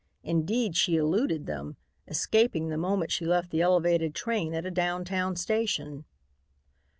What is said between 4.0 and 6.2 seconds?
train at a down town station.